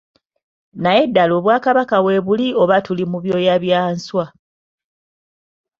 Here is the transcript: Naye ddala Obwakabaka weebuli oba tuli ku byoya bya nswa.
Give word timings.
Naye 0.83 1.03
ddala 1.09 1.33
Obwakabaka 1.39 1.95
weebuli 2.05 2.47
oba 2.61 2.75
tuli 2.85 3.03
ku 3.11 3.17
byoya 3.23 3.55
bya 3.63 3.79
nswa. 3.95 4.25